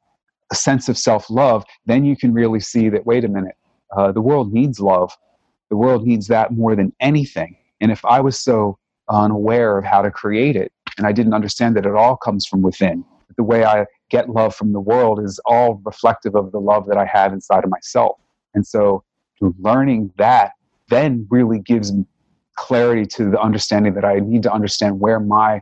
[0.54, 3.56] sense of self love, then you can really see that, wait a minute,
[3.98, 5.12] uh, the world needs love.
[5.70, 7.58] The world needs that more than anything.
[7.82, 8.78] And if I was so
[9.10, 12.62] unaware of how to create it, and I didn't understand that it all comes from
[12.62, 13.04] within,
[13.38, 16.98] the way I get love from the world is all reflective of the love that
[16.98, 18.18] I have inside of myself.
[18.54, 19.04] And so
[19.60, 20.52] learning that
[20.90, 21.92] then really gives
[22.56, 25.62] clarity to the understanding that I need to understand where my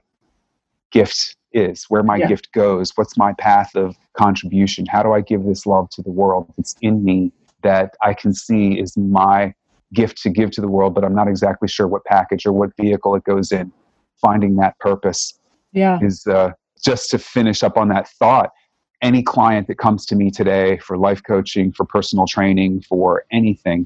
[0.92, 2.28] gift is, where my yeah.
[2.28, 6.12] gift goes, what's my path of contribution, how do I give this love to the
[6.12, 7.32] world that's in me
[7.64, 9.54] that I can see is my
[9.94, 12.76] gift to give to the world, but I'm not exactly sure what package or what
[12.78, 13.72] vehicle it goes in.
[14.22, 15.40] Finding that purpose
[15.72, 16.00] yeah.
[16.02, 16.52] is uh,
[16.84, 18.52] just to finish up on that thought,
[19.02, 23.86] any client that comes to me today for life coaching, for personal training, for anything,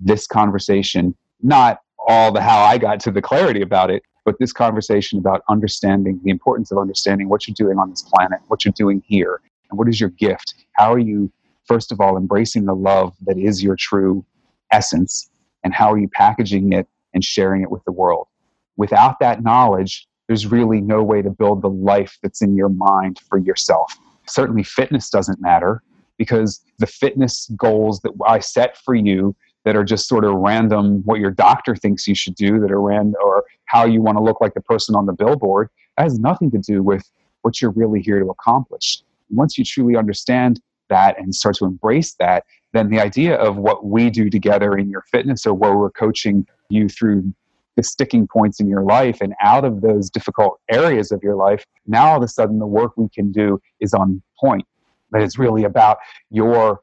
[0.00, 4.52] this conversation, not all the how I got to the clarity about it, but this
[4.52, 8.72] conversation about understanding the importance of understanding what you're doing on this planet, what you're
[8.72, 9.40] doing here,
[9.70, 10.54] and what is your gift.
[10.72, 11.30] How are you,
[11.66, 14.24] first of all, embracing the love that is your true
[14.70, 15.30] essence,
[15.64, 18.28] and how are you packaging it and sharing it with the world?
[18.76, 23.18] Without that knowledge, there's really no way to build the life that's in your mind
[23.28, 23.92] for yourself.
[24.26, 25.82] Certainly, fitness doesn't matter
[26.16, 31.02] because the fitness goals that I set for you that are just sort of random,
[31.04, 34.22] what your doctor thinks you should do, that are random, or how you want to
[34.22, 37.10] look like the person on the billboard, that has nothing to do with
[37.42, 39.02] what you're really here to accomplish.
[39.30, 43.86] Once you truly understand that and start to embrace that, then the idea of what
[43.86, 47.32] we do together in your fitness or where we're coaching you through
[47.76, 51.64] the sticking points in your life and out of those difficult areas of your life,
[51.86, 54.66] now all of a sudden the work we can do is on point.
[55.12, 55.98] That it's really about
[56.30, 56.80] your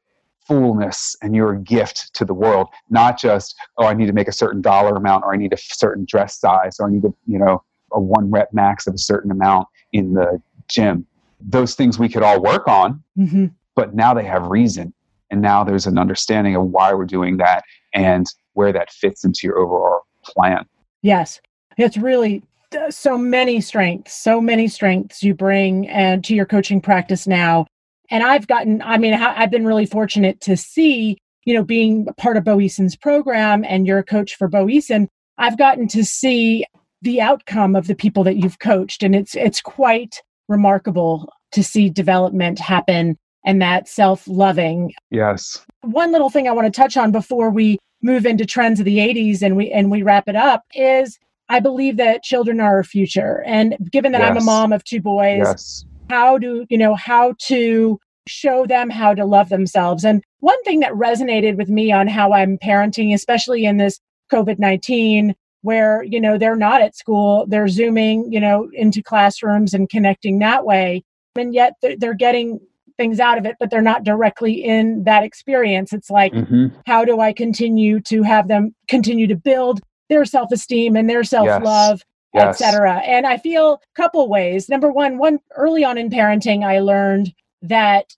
[0.47, 4.33] fullness and your gift to the world, not just, oh, I need to make a
[4.33, 7.39] certain dollar amount or I need a certain dress size or I need to, you
[7.39, 11.05] know, a one rep max of a certain amount in the gym.
[11.41, 13.47] Those things we could all work on, mm-hmm.
[13.75, 14.93] but now they have reason.
[15.31, 17.63] And now there's an understanding of why we're doing that
[17.93, 20.65] and where that fits into your overall plan.
[21.01, 21.41] Yes.
[21.77, 22.43] It's really
[22.77, 27.65] uh, so many strengths, so many strengths you bring and to your coaching practice now.
[28.09, 32.35] And I've gotten, I mean, I've been really fortunate to see, you know, being part
[32.35, 36.65] of Bo Eason's program and you're a coach for Bo Eason, I've gotten to see
[37.01, 39.01] the outcome of the people that you've coached.
[39.01, 44.93] And it's it's quite remarkable to see development happen and that self-loving.
[45.09, 45.65] Yes.
[45.81, 48.97] One little thing I want to touch on before we move into trends of the
[48.97, 52.83] 80s and we and we wrap it up is I believe that children are our
[52.83, 53.43] future.
[53.45, 54.29] And given that yes.
[54.31, 55.85] I'm a mom of two boys, yes.
[56.09, 60.05] how do you know how to show them how to love themselves?
[60.05, 63.99] And one thing that resonated with me on how I'm parenting, especially in this
[64.31, 69.89] COVID-19 where you know they're not at school they're zooming you know into classrooms and
[69.89, 71.03] connecting that way
[71.35, 72.59] and yet they're getting
[73.01, 75.91] things out of it, but they're not directly in that experience.
[75.91, 76.67] It's like, mm-hmm.
[76.85, 81.23] how do I continue to have them continue to build their self esteem and their
[81.23, 82.03] self love?
[82.33, 82.61] Yes.
[82.61, 82.99] etc.
[82.99, 84.69] And I feel a couple ways.
[84.69, 88.15] Number one, one early on in parenting, I learned that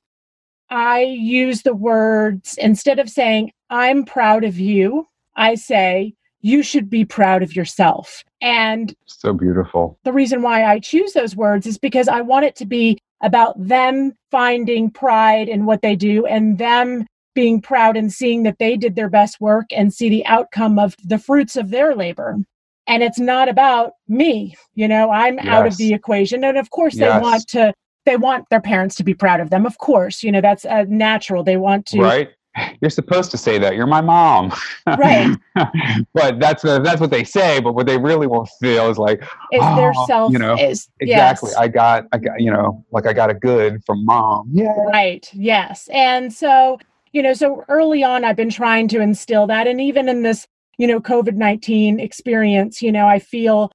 [0.70, 6.92] I use the words instead of saying, I'm proud of you, I say, you should
[6.92, 8.24] be proud of yourself.
[8.40, 9.98] And so beautiful.
[10.04, 13.56] The reason why I choose those words is because I want it to be about
[13.58, 18.78] them finding pride in what they do and them being proud and seeing that they
[18.78, 22.38] did their best work and see the outcome of the fruits of their labor.
[22.86, 25.48] And it's not about me, you know, I'm yes.
[25.48, 26.44] out of the equation.
[26.44, 27.16] And of course, yes.
[27.16, 27.74] they want to,
[28.06, 29.66] they want their parents to be proud of them.
[29.66, 31.44] Of course, you know, that's uh, natural.
[31.44, 32.02] They want to.
[32.02, 32.30] Right
[32.82, 33.76] you're supposed to say that.
[33.76, 34.54] You're my mom.
[34.88, 35.36] Right.
[36.14, 39.22] But that's uh, that's what they say but what they really will feel is like
[39.22, 41.50] is oh, their self you know is exactly.
[41.50, 41.58] yes.
[41.58, 44.50] i got i got you know like i got a good from mom.
[44.52, 44.74] Yeah.
[44.92, 45.30] Right.
[45.34, 45.90] Yes.
[45.92, 46.80] And so
[47.14, 49.68] you know, so early on, I've been trying to instill that.
[49.68, 53.72] And even in this, you know, COVID 19 experience, you know, I feel,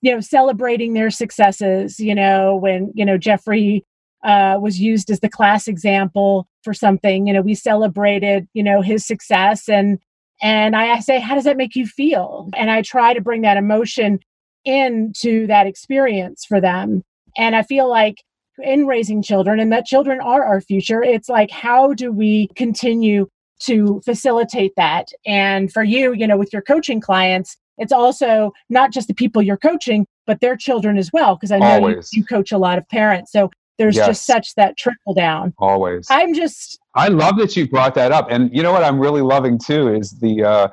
[0.00, 3.84] you know, celebrating their successes, you know, when, you know, Jeffrey
[4.22, 8.82] uh, was used as the class example for something, you know, we celebrated, you know,
[8.82, 9.98] his success and,
[10.42, 12.48] and I say, how does that make you feel?
[12.56, 14.20] And I try to bring that emotion
[14.64, 17.02] into that experience for them.
[17.36, 18.22] And I feel like
[18.62, 21.02] in raising children and that children are our future.
[21.02, 23.28] It's like, how do we continue
[23.60, 25.08] to facilitate that?
[25.26, 29.40] And for you, you know, with your coaching clients, it's also not just the people
[29.40, 31.36] you're coaching, but their children as well.
[31.36, 33.32] Because I know you, you, coach a lot of parents.
[33.32, 34.06] So there's yes.
[34.08, 35.54] just such that trickle down.
[35.58, 36.06] Always.
[36.10, 36.78] I'm just.
[36.94, 38.26] I love that you brought that up.
[38.30, 40.68] And you know what I'm really loving too is the, uh,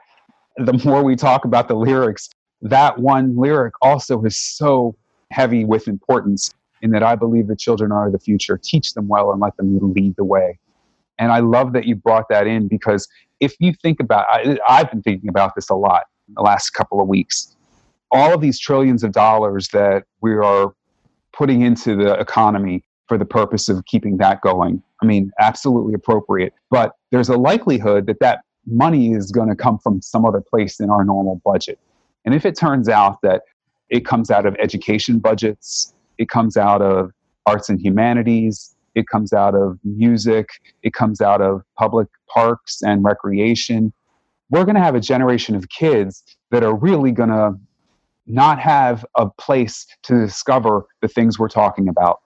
[0.58, 2.30] the more we talk about the lyrics,
[2.62, 4.96] that one lyric also is so
[5.32, 8.60] heavy with importance in that I believe the children are the future.
[8.62, 10.60] Teach them well and let them lead the way.
[11.20, 13.08] And I love that you brought that in because
[13.40, 16.04] if you think about I, I've been thinking about this a lot
[16.36, 17.56] the last couple of weeks.
[18.12, 20.74] All of these trillions of dollars that we are
[21.34, 24.82] putting into the economy for the purpose of keeping that going.
[25.02, 26.54] I mean, absolutely appropriate.
[26.70, 30.80] But there's a likelihood that that money is going to come from some other place
[30.80, 31.80] in our normal budget.
[32.26, 33.44] And if it turns out that
[33.90, 37.12] it comes out of education budgets, it comes out of
[37.46, 38.76] arts and humanities.
[38.96, 40.50] It comes out of music.
[40.84, 43.94] It comes out of public parks and recreation.
[44.50, 47.54] We're going to have a generation of kids that are really going to
[48.26, 52.20] not have a place to discover the things we're talking about.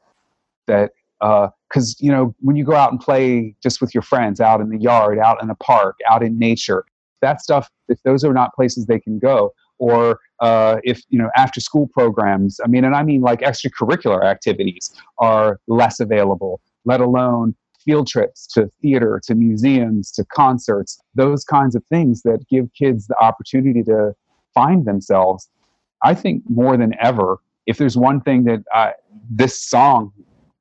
[0.72, 4.40] That because uh, you know when you go out and play just with your friends
[4.40, 6.86] out in the yard, out in a park, out in nature,
[7.22, 7.70] that stuff.
[7.90, 11.88] If those are not places they can go, or uh, if you know after school
[11.88, 17.54] programs i mean and i mean like extracurricular activities are less available let alone
[17.84, 23.08] field trips to theater to museums to concerts those kinds of things that give kids
[23.08, 24.14] the opportunity to
[24.54, 25.50] find themselves
[26.04, 28.94] i think more than ever if there's one thing that I,
[29.30, 30.12] this song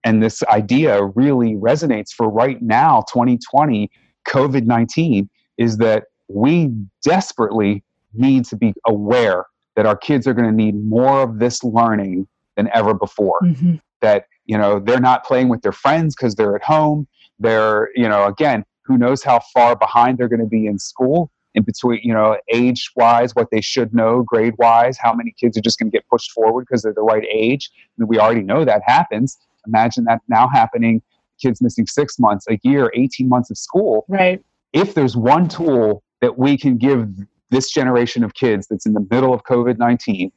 [0.05, 3.91] and this idea really resonates for right now 2020
[4.27, 6.71] covid-19 is that we
[7.03, 7.83] desperately
[8.15, 12.27] need to be aware that our kids are going to need more of this learning
[12.57, 13.41] than ever before.
[13.43, 13.77] Mm-hmm.
[14.01, 17.07] That, you know, they're not playing with their friends because they're at home.
[17.39, 21.31] They're, you know, again, who knows how far behind they're going to be in school
[21.55, 25.57] in between, you know, age wise, what they should know, grade wise, how many kids
[25.57, 27.71] are just going to get pushed forward because they're the right age.
[27.75, 29.39] I mean, we already know that happens.
[29.67, 31.03] Imagine that now happening,
[31.41, 34.05] kids missing six months, a year, 18 months of school.
[34.09, 34.43] Right.
[34.73, 37.09] If there's one tool that we can give
[37.51, 40.31] this generation of kids that's in the middle of COVID 19,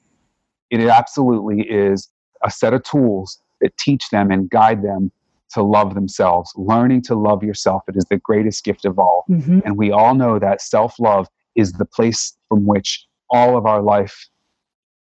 [0.71, 2.09] it absolutely is
[2.43, 5.12] a set of tools that teach them and guide them
[5.53, 6.51] to love themselves.
[6.55, 9.25] Learning to love yourself, it is the greatest gift of all.
[9.29, 9.59] Mm-hmm.
[9.65, 13.81] And we all know that self love is the place from which all of our
[13.81, 14.27] life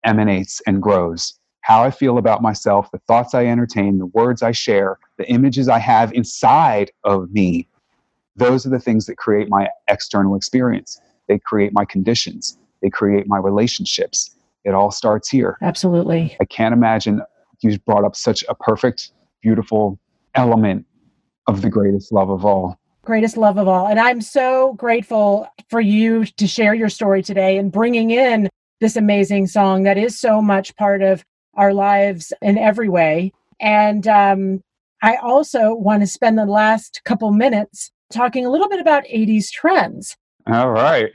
[0.03, 1.39] emanates and grows.
[1.65, 5.67] How I feel about myself, the thoughts I entertain, the words I share, the images
[5.67, 7.67] I have inside of me,
[8.35, 11.01] those are the things that create my external experience.
[11.27, 14.35] They create my conditions, they create my relationships.
[14.63, 15.57] It all starts here.
[15.63, 16.37] Absolutely.
[16.39, 17.23] I can't imagine
[17.61, 19.99] you brought up such a perfect, beautiful
[20.35, 20.85] element
[21.47, 22.77] of the greatest love of all.
[23.05, 23.87] Greatest love of all.
[23.87, 28.49] And I'm so grateful for you to share your story today and bringing in
[28.81, 33.31] this amazing song that is so much part of our lives in every way.
[33.59, 34.63] And um,
[35.01, 39.49] I also want to spend the last couple minutes talking a little bit about 80s
[39.51, 40.17] trends.
[40.47, 41.11] All right.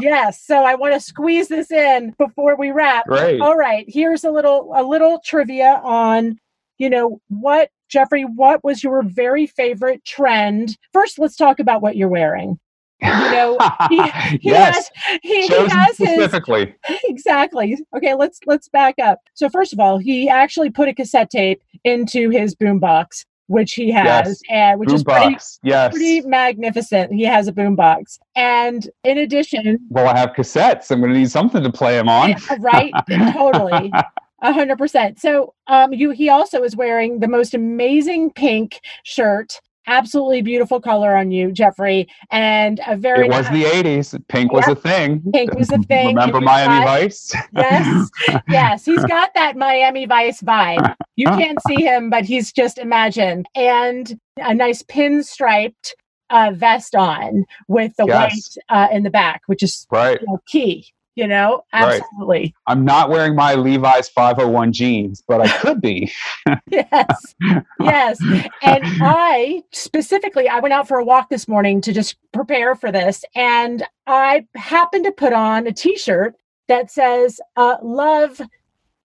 [0.00, 0.42] yes.
[0.44, 3.06] So I want to squeeze this in before we wrap.
[3.06, 3.40] Great.
[3.40, 3.84] All right.
[3.86, 6.38] Here's a little a little trivia on,
[6.78, 10.76] you know, what Jeffrey, what was your very favorite trend?
[10.92, 12.58] First, let's talk about what you're wearing.
[13.02, 13.96] You know, he,
[14.38, 14.90] he yes.
[14.94, 16.74] has he, he has specifically.
[16.84, 17.76] His, exactly.
[17.96, 19.18] Okay, let's let's back up.
[19.34, 23.90] So first of all, he actually put a cassette tape into his boombox which he
[23.90, 24.40] has, yes.
[24.48, 25.92] and which boom is pretty, yes.
[25.92, 27.12] pretty magnificent.
[27.12, 30.90] He has a boombox, and in addition, well, I have cassettes.
[30.90, 32.34] I'm going to need something to play them on.
[32.60, 32.92] right?
[33.32, 33.92] totally.
[34.44, 35.20] A hundred percent.
[35.20, 41.16] So, um, you he also is wearing the most amazing pink shirt absolutely beautiful color
[41.16, 43.26] on you, Jeffrey, and a very.
[43.26, 44.28] It was nice, the '80s.
[44.28, 45.22] Pink was a thing.
[45.32, 46.08] Pink was a thing.
[46.08, 47.32] Remember Miami Vice?
[47.54, 48.10] yes,
[48.48, 48.84] yes.
[48.84, 50.94] He's got that Miami Vice vibe.
[51.16, 55.92] You can't see him, but he's just imagined, and a nice pinstriped
[56.30, 58.56] uh, vest on with the yes.
[58.68, 60.20] white uh, in the back, which is right.
[60.20, 60.92] You know, key.
[61.14, 62.00] You know, Right.
[62.02, 62.54] absolutely.
[62.66, 66.10] I'm not wearing my Levi's 501 jeans, but I could be.
[66.70, 67.34] yes
[67.78, 68.22] yes
[68.62, 72.90] and i specifically i went out for a walk this morning to just prepare for
[72.90, 76.34] this and i happened to put on a t-shirt
[76.68, 78.40] that says uh, love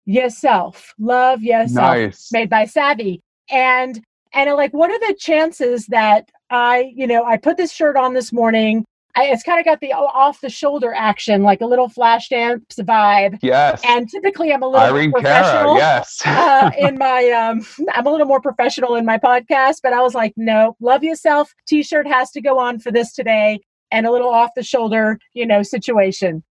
[0.06, 2.32] yourself love yourself nice.
[2.32, 4.02] made by savvy and
[4.34, 7.96] and I'm like what are the chances that i you know i put this shirt
[7.96, 8.84] on this morning
[9.16, 12.64] I, it's kind of got the off the shoulder action like a little flash dance
[12.80, 13.82] vibe Yes.
[13.86, 16.22] and typically i'm a little Irene more Cara, professional yes.
[16.26, 20.16] uh, in my um i'm a little more professional in my podcast but i was
[20.16, 23.60] like no love yourself t-shirt has to go on for this today
[23.92, 26.44] and a little off the shoulder you know situation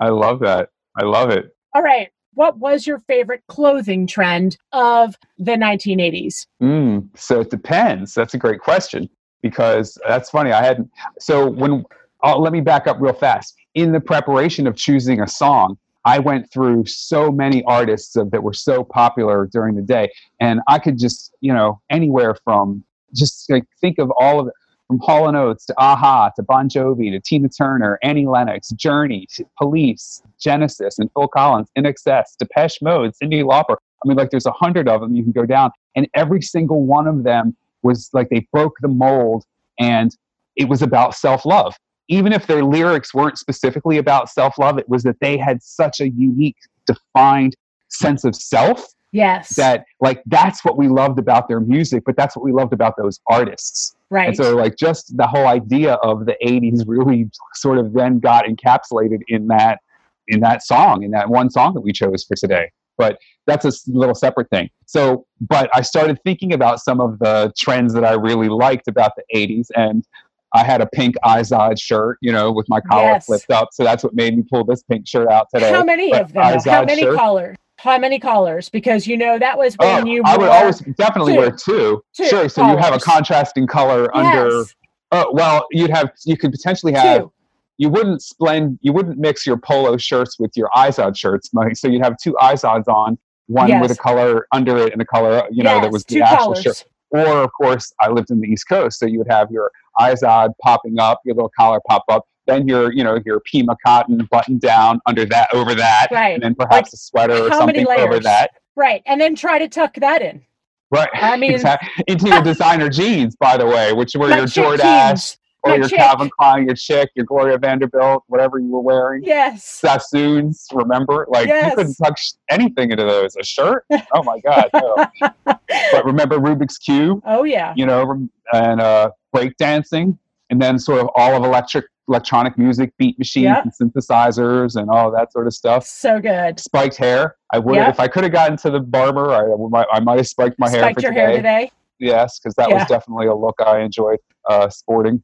[0.00, 0.68] I love that.
[0.96, 1.54] I love it.
[1.74, 8.14] all right what was your favorite clothing trend of the 1980s Mm, so it depends.
[8.14, 9.08] That's a great question
[9.42, 10.52] because that's funny.
[10.52, 10.90] I hadn't.
[11.20, 11.84] So when
[12.24, 13.54] uh, let me back up real fast.
[13.74, 18.54] In the preparation of choosing a song, I went through so many artists that were
[18.54, 20.10] so popular during the day,
[20.40, 24.54] and I could just you know anywhere from just like think of all of it
[24.88, 29.28] from Hall and Oates to a-ha to Bon Jovi to Tina Turner, Annie Lennox, Journey,
[29.58, 33.76] Police, Genesis, and Phil Collins, INXS, Depeche Mode, Cyndi Lauper.
[33.76, 36.84] I mean, like there's a hundred of them you can go down, and every single
[36.84, 39.44] one of them was like they broke the mold,
[39.78, 40.16] and
[40.56, 41.76] it was about self love.
[42.08, 46.00] Even if their lyrics weren't specifically about self love, it was that they had such
[46.00, 46.56] a unique,
[46.86, 47.54] defined
[47.88, 52.36] sense of self yes that like that's what we loved about their music, but that's
[52.36, 53.96] what we loved about those artists.
[54.10, 58.18] right And so, like, just the whole idea of the '80s really sort of then
[58.20, 59.80] got encapsulated in that
[60.28, 62.70] in that song, in that one song that we chose for today.
[62.98, 64.68] But that's a little separate thing.
[64.86, 69.12] So, but I started thinking about some of the trends that I really liked about
[69.16, 70.06] the '80s, and
[70.54, 73.26] I had a pink Izod shirt, you know, with my collar Yes.
[73.26, 73.68] flipped up.
[73.72, 75.70] So that's what made me pull this pink shirt out today.
[75.70, 76.70] how many But of them though?
[76.70, 80.20] how many shirt- collars how many collars because you know that was when Oh, you
[80.24, 81.38] I would always definitely two.
[81.38, 82.02] wear two.
[82.16, 82.48] Two Sure.
[82.48, 84.58] So you have a contrasting color under.
[84.58, 84.74] yes,
[85.12, 87.32] Oh well, you'd have you could potentially have two
[87.80, 91.50] you wouldn't blend you wouldn't mix your polo shirts with your Izod shirts.
[91.74, 95.44] So you'd have two Izods on, one with a color under it and a color
[95.52, 96.62] you know that was the actual collars.
[96.62, 96.84] shirt.
[97.10, 99.70] Or of course, I lived in the East Coast, so you would have your
[100.00, 104.26] Izod popping up, your little collar pop up, then your you know your Pima cotton
[104.30, 108.18] button down under that over that, right and then perhaps a sweater or something over
[108.20, 108.50] that.
[108.76, 110.42] right and then try to tuck that in
[110.90, 111.08] Right.
[111.12, 115.72] I mean- Exact- into your designer jeans, by the way, which were your Jordache or
[115.72, 115.98] my your chick.
[115.98, 119.22] Calvin Klein, your chick, your Gloria Vanderbilt, whatever you were wearing.
[119.22, 121.26] yes Sassoons, remember?
[121.28, 121.70] Like Yes.
[121.72, 123.36] you couldn't touch anything into those.
[123.36, 123.84] A shirt?
[124.14, 124.70] Oh my God.
[124.72, 125.06] No.
[125.44, 130.18] but remember Rubik's Cube, oh yeah you know, and uh, breakdancing,
[130.50, 133.64] and then sort of all of electric electronic music, beat machines Yep.
[133.64, 135.84] and synthesizers and all that sort of stuff.
[135.84, 137.36] so good Spiked hair.
[137.52, 137.84] I would Yep.
[137.84, 140.70] have, if I could have gotten to the barber, I, I might have spiked my
[140.70, 141.20] hair spiked for your today.
[141.26, 142.76] hair today Yes, because that Yeah.
[142.76, 145.22] was definitely a look I enjoyed uh, sporting.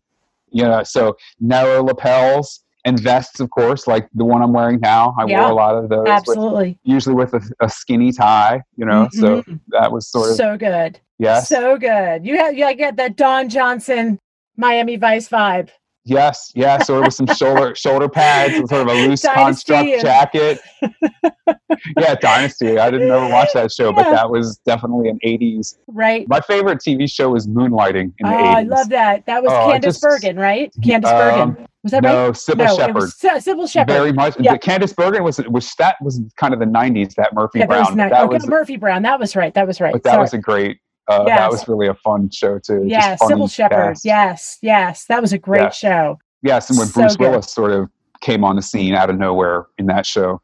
[0.51, 5.15] You know, so narrow lapels and vests, of course, like the one I'm wearing now.
[5.19, 5.41] I Yeah.
[5.41, 8.61] wore a lot of those, with, absolutely usually with a, a skinny tie.
[8.77, 9.61] You know, so Mhm.
[9.69, 13.17] that was sort of so good yes, so good you have you like, get that
[13.17, 14.19] don johnson
[14.57, 15.69] miami vice vibe
[16.07, 20.03] yes, yes, or with some shoulder shoulder pads, and sort of a loose Dynasty construct
[20.03, 20.61] jacket.
[21.99, 22.79] yeah, Dynasty.
[22.79, 25.79] I didn't ever watch that show, but that was definitely an '80s.
[25.89, 28.55] right My favorite TV show was Moonlighting in oh the '80s.
[28.57, 32.05] i love that that was Oh, candice just- bergen right candice Um, bergen was that
[32.05, 32.95] right No, Cybill no Shepherd.
[32.97, 34.37] was cybill shepherd Very much.
[34.39, 34.53] Yeah.
[34.53, 37.15] The Candice Bergen was was that was kind of the '90s.
[37.15, 37.81] That Murphy yeah, that Brown.
[37.81, 38.11] was but nice.
[38.11, 40.21] that okay, was, murphy brown that was right that was right but that Sorry.
[40.23, 40.79] was a great.
[41.09, 41.39] Uh, Yes.
[41.39, 42.85] That was really a fun show too.
[42.87, 45.79] Yeah cybill shepherd yes yes that was a great Yes.
[45.79, 47.31] show Yes, and when So Bruce good.
[47.31, 47.89] Willis sort of
[48.21, 50.43] came on the scene out of nowhere in that show.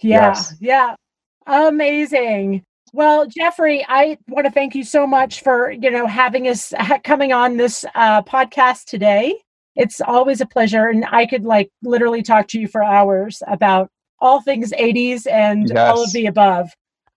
[0.00, 0.54] Yeah, Yes.
[0.60, 0.94] yeah.
[1.46, 2.62] Amazing.
[2.92, 6.72] Well, Jeffrey, I want to thank you so much for, you know, having us
[7.04, 9.34] coming on this uh, podcast today.
[9.76, 10.86] It's always a pleasure.
[10.88, 13.88] And I could like literally talk to you for hours about
[14.20, 16.70] all things 80s and all of the above.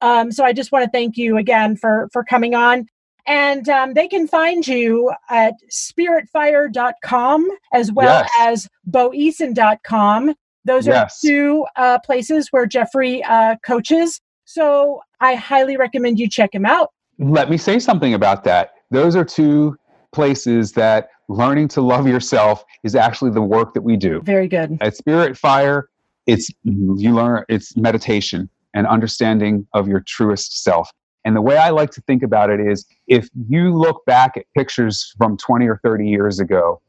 [0.03, 2.87] Um, so I just want to thank you again for, for coming on.
[3.25, 8.67] And um, they can find you at spiritfire.com as well Yes.
[8.67, 10.35] as boeason.com.
[10.65, 11.23] Those Yes.
[11.23, 14.19] are two uh, places where Jeffrey uh, coaches.
[14.43, 16.89] So I highly recommend you check him out.
[17.17, 18.71] Let me say something about that.
[18.91, 19.77] Those are two
[20.11, 24.21] places that learning to love yourself is actually the work that we do.
[24.23, 24.77] Very good.
[24.81, 25.87] At Spirit Fire,
[26.27, 30.89] it's you learn it's meditation and understanding of your truest self.
[31.25, 34.45] And the way I like to think about it is if you look back at
[34.55, 36.81] pictures from 20 or 30 years ago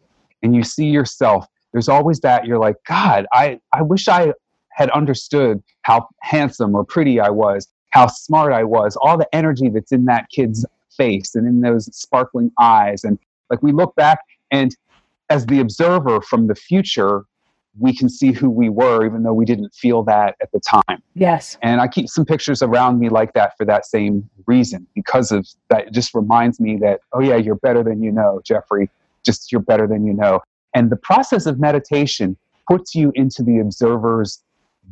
[0.42, 4.32] and you see yourself, there's always that you're like, God, I, I wish I
[4.70, 9.68] had understood how handsome or pretty I was, how smart I was, all the energy
[9.68, 10.66] that's in that kid's
[10.96, 13.04] face and in those sparkling eyes.
[13.04, 13.18] And
[13.50, 14.18] like we look back
[14.50, 14.74] and
[15.30, 17.24] as the observer from the future,
[17.78, 21.02] we can see who we were, even though we didn't feel that at the time.
[21.14, 21.58] Yes.
[21.62, 25.48] And I keep some pictures around me like that for that same reason, because of
[25.70, 25.88] that.
[25.88, 28.90] It just reminds me that, oh, yeah, you're better than you know, Jeffrey.
[29.24, 30.40] Just you're better than you know.
[30.74, 32.36] And the process of meditation
[32.70, 34.42] puts you into the observer's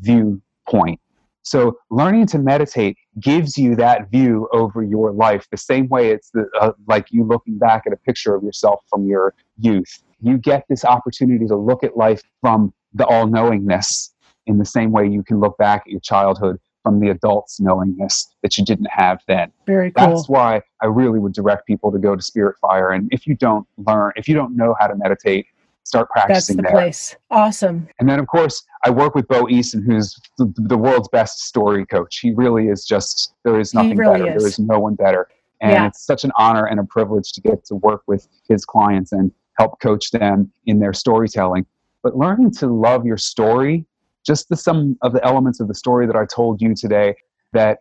[0.01, 1.01] viewpoint.
[1.43, 6.31] So learning to meditate gives you that view over your life the same way it's
[6.31, 10.03] the, uh, like you looking back at a picture of yourself from your youth.
[10.23, 14.15] You get this opportunity to look at life from the all knowingness
[14.47, 18.35] in the same way you can look back at your childhood from the adult's knowingness
[18.43, 19.53] that you didn't have then.
[19.67, 20.09] Very cool.
[20.09, 22.91] That's why I really would direct people to go to Spirit Fire.
[22.91, 25.47] And if you don't learn, if you don't know how to meditate,
[25.85, 26.83] start practicing That's the there.
[26.83, 27.17] place.
[27.31, 27.89] Awesome.
[28.01, 31.87] And then, of course, I work with Bo Eason, who's the, the world's best story
[31.87, 32.19] coach.
[32.19, 34.37] He really is just, there is nothing really better.
[34.37, 34.43] is.
[34.43, 35.29] There is no one better.
[35.61, 35.87] And Yeah.
[35.87, 39.31] it's such an honor and a privilege to get to work with his clients and
[39.59, 41.67] help coach them in their storytelling.
[42.03, 43.87] But learning to love your story,
[44.27, 47.15] just the some of the elements of the story that I told you today
[47.53, 47.79] that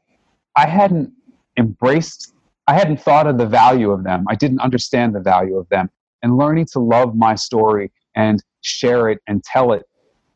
[0.55, 1.11] I hadn't
[1.57, 2.33] embraced,
[2.67, 4.25] I hadn't thought of the value of them.
[4.29, 5.89] I didn't understand the value of them.
[6.23, 9.83] And learning to love my story and share it and tell it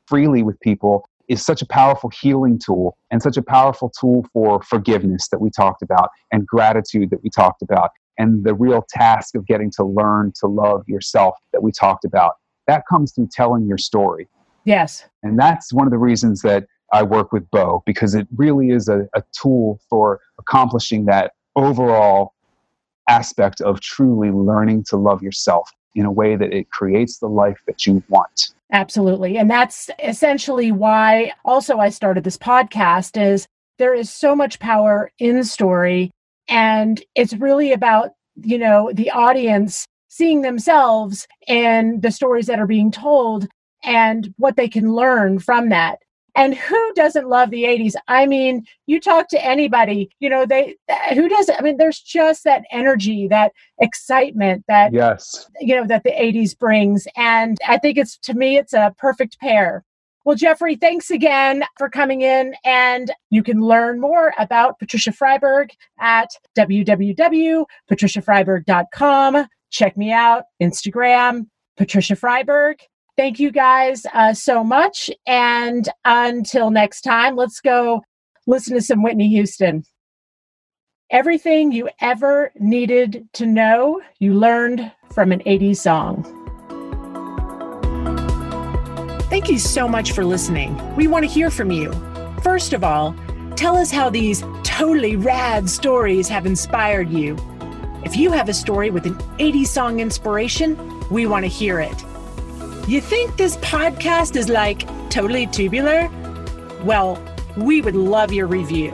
[0.08, 4.62] freely with people is such a powerful healing tool and such a powerful tool for
[4.62, 9.36] forgiveness that we talked about and gratitude that we talked about and the real task
[9.36, 12.36] of getting to learn to love yourself that we talked about.
[12.68, 14.28] That comes through telling your story.
[14.64, 15.06] Yes.
[15.24, 18.88] And that's one of the reasons that I work with Bo because it really is
[18.88, 22.34] a, a tool for accomplishing that overall
[23.08, 27.58] aspect of truly learning to love yourself in a way that it creates the life
[27.68, 28.54] that you want.
[28.72, 29.38] Absolutely.
[29.38, 33.48] And that's essentially why also I started this podcast is
[33.78, 36.12] there is so much power in story
[36.48, 42.68] and it's really about, you know, the audience seeing themselves and the stories that are
[42.68, 43.48] being told
[43.84, 46.00] and what they can learn from that.
[46.38, 47.94] And who doesn't love the 80s?
[48.10, 50.76] I mean, you talk to anybody, you know, they
[51.14, 55.50] who doesn't I mean there's just that energy, that excitement, that Yes.
[55.62, 59.40] you know that the 80s brings and i think it's to me it's a perfect
[59.40, 59.84] pair
[60.26, 65.70] well jeffrey thanks again for coming in and you can learn more about patricia freiberg
[66.00, 71.46] at www.patriciafreiberg.com check me out instagram
[71.78, 72.76] patricia freiberg.
[73.18, 78.02] Thank you guys uh, so much and until next time let's go
[78.48, 79.84] listen to some whitney houston.
[81.12, 86.45] Everything you ever needed to know, you learned from an 80s song.
[89.36, 90.80] Thank you so much for listening.
[90.96, 91.92] We want to hear from you.
[92.42, 93.14] First of all,
[93.58, 97.36] tell us how these totally rad stories have inspired you.
[98.06, 100.78] If you have a story with an 80s song inspiration,
[101.12, 102.02] we want to hear it.
[102.88, 106.10] You think this podcast is like totally tubular?
[106.86, 107.22] Well,
[107.58, 108.94] we would love your review.